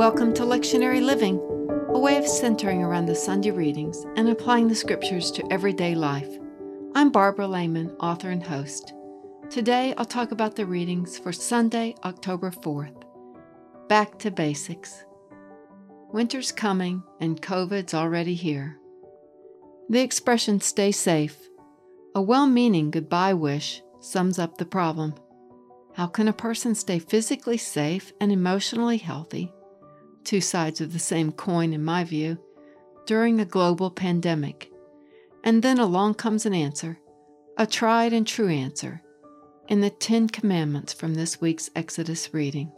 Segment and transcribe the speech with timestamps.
[0.00, 1.36] Welcome to Lectionary Living,
[1.90, 6.38] a way of centering around the Sunday readings and applying the scriptures to everyday life.
[6.94, 8.94] I'm Barbara Lehman, author and host.
[9.50, 13.02] Today I'll talk about the readings for Sunday, October 4th.
[13.90, 15.04] Back to basics.
[16.14, 18.78] Winter's coming and COVID's already here.
[19.90, 21.36] The expression stay safe,
[22.14, 25.14] a well meaning goodbye wish, sums up the problem.
[25.92, 29.52] How can a person stay physically safe and emotionally healthy
[30.30, 32.38] two sides of the same coin, in my view,
[33.04, 34.70] during a global pandemic.
[35.42, 37.00] And then along comes an answer,
[37.56, 39.02] a tried and true answer,
[39.66, 42.70] in the Ten Commandments from this week's Exodus reading.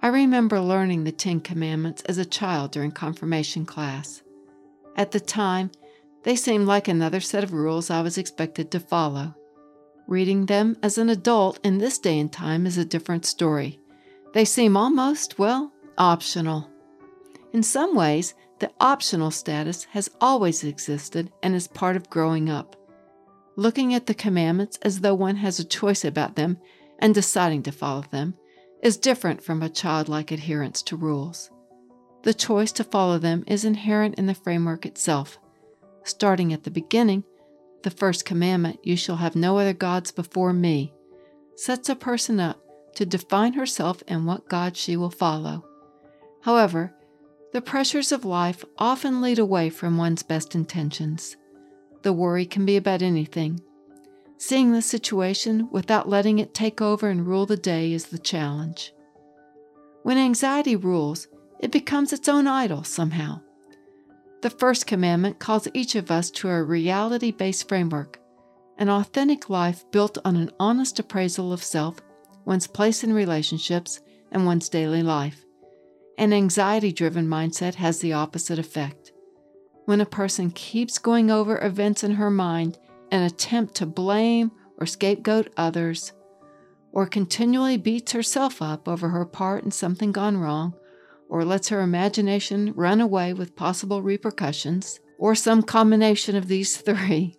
[0.00, 4.22] I remember learning the Ten Commandments as a child during confirmation class.
[4.96, 5.70] At the time,
[6.24, 9.36] they seemed like another set of rules I was expected to follow.
[10.08, 13.78] Reading them as an adult in this day and time is a different story.
[14.34, 16.68] They seem almost, well, optional.
[17.52, 22.76] In some ways, the optional status has always existed and is part of growing up.
[23.56, 26.58] Looking at the commandments as though one has a choice about them
[26.98, 28.34] and deciding to follow them
[28.82, 31.50] is different from a childlike adherence to rules.
[32.22, 35.38] The choice to follow them is inherent in the framework itself.
[36.04, 37.24] Starting at the beginning,
[37.82, 40.92] the first commandment, you shall have no other gods before me,
[41.56, 42.58] sets a person up
[42.94, 45.64] to define herself and what God she will follow.
[46.42, 46.94] However,
[47.52, 51.36] the pressures of life often lead away from one's best intentions.
[52.02, 53.60] The worry can be about anything.
[54.38, 58.94] Seeing the situation without letting it take over and rule the day is the challenge.
[60.02, 63.40] When anxiety rules, it becomes its own idol somehow.
[64.40, 68.18] The first commandment calls each of us to a reality based framework,
[68.78, 71.96] an authentic life built on an honest appraisal of self,
[72.46, 74.00] one's place in relationships,
[74.32, 75.44] and one's daily life.
[76.20, 79.10] An anxiety driven mindset has the opposite effect.
[79.86, 82.78] When a person keeps going over events in her mind
[83.10, 86.12] and attempt to blame or scapegoat others,
[86.92, 90.74] or continually beats herself up over her part in something gone wrong,
[91.30, 97.34] or lets her imagination run away with possible repercussions, or some combination of these three,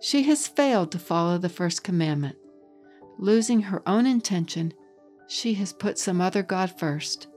[0.00, 2.34] she has failed to follow the first commandment.
[3.18, 4.74] Losing her own intention,
[5.28, 7.28] she has put some other God first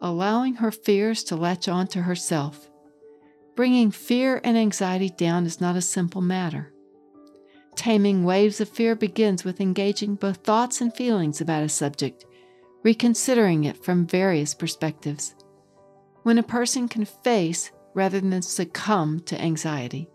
[0.00, 2.70] allowing her fears to latch on to herself.
[3.54, 6.72] Bringing fear and anxiety down is not a simple matter.
[7.74, 12.24] Taming waves of fear begins with engaging both thoughts and feelings about a subject,
[12.82, 15.34] reconsidering it from various perspectives.
[16.22, 20.08] When a person can face rather than succumb to anxiety,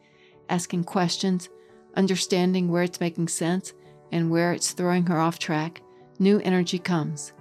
[0.49, 1.49] asking questions,
[1.95, 3.73] understanding where it's making sense
[4.11, 5.81] and where it's throwing her off track,
[6.19, 7.33] new energy comes.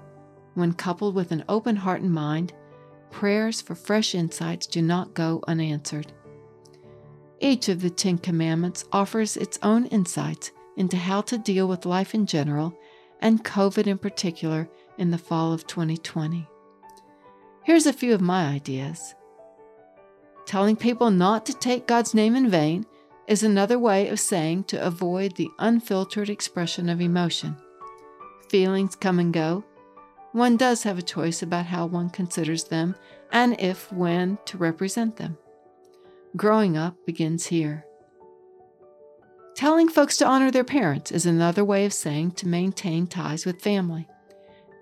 [0.55, 2.53] When coupled with an open heart and mind,
[3.11, 6.13] prayers for fresh insights do not go unanswered.
[7.41, 12.15] Each of the Ten Commandments offers its own insights into how to deal with life
[12.15, 12.75] in general
[13.21, 14.69] and COVID in particular
[14.99, 16.47] in the fall of 2020.
[17.65, 19.15] Here's a few of my ideas.
[20.47, 22.85] Telling people not to take God's name in vain
[23.29, 27.57] is another way of saying to avoid the unfiltered expression of emotion.
[28.49, 29.65] Feelings come and go,
[30.33, 32.95] one does have a choice about how one considers them
[33.33, 35.37] and if, when to represent them.
[36.37, 37.85] Growing up begins here.
[39.55, 43.61] Telling folks to honor their parents is another way of saying to maintain ties with
[43.61, 44.07] family.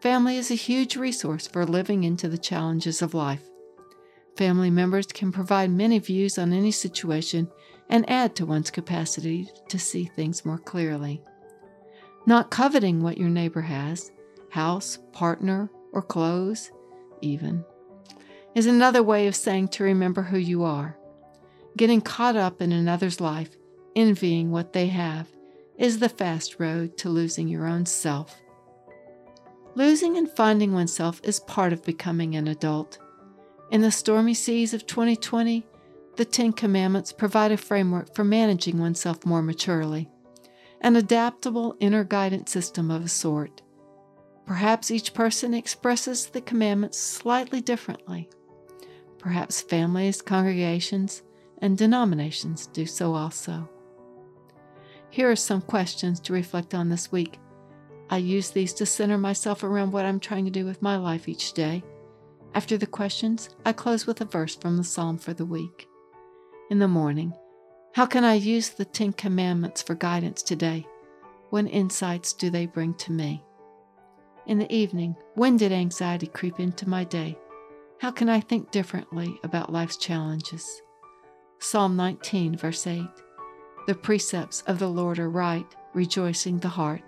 [0.02, 3.42] Family is a huge resource for living into the challenges of life.
[4.36, 7.50] Family members can provide many views on any situation
[7.88, 11.22] and add to one's capacity to see things more clearly.
[12.26, 14.12] Not coveting what your neighbor has,
[14.50, 16.70] house, partner, or clothes,
[17.20, 17.64] even,
[18.54, 20.98] is another way of saying to remember who you are.
[21.76, 23.50] Getting caught up in another's life,
[23.94, 25.28] envying what they have,
[25.76, 28.40] is the fast road to losing your own self.
[29.74, 32.98] Losing and finding oneself is part of becoming an adult.
[33.70, 35.64] In the stormy seas of 2020,
[36.16, 40.10] the Ten Commandments provide a framework for managing oneself more maturely,
[40.80, 43.62] an adaptable inner guidance system of a sort.
[44.48, 48.30] Perhaps each person expresses the commandments slightly differently.
[49.18, 51.22] Perhaps families, congregations,
[51.58, 53.68] and denominations do so also.
[55.10, 57.38] Here are some questions to reflect on this week.
[58.08, 61.28] I use these to center myself around what I'm trying to do with my life
[61.28, 61.82] each day.
[62.54, 65.86] After the questions, I close with a verse from the psalm for the week.
[66.70, 67.34] In the morning,
[67.92, 70.86] how can I use the Ten Commandments for guidance today?
[71.50, 73.44] What insights do they bring to me?
[74.48, 77.38] In the evening, when did anxiety creep into my day?
[78.00, 80.80] How can I think differently about life's challenges?
[81.58, 83.04] Psalm 19, verse 8
[83.86, 87.02] The precepts of the Lord are right, rejoicing the heart.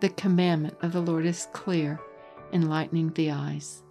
[0.00, 2.00] The commandment of the Lord is clear,
[2.50, 3.82] enlightening the eyes.